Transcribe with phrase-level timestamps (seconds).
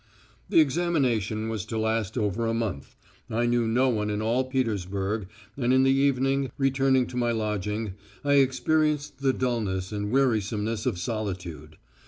[0.49, 2.95] "The examination was to last over a month.
[3.29, 7.93] I knew no one in all Petersburg, and in the evening, returning to my lodging,
[8.25, 11.77] I experienced the dulness and wearisomeness of solitude.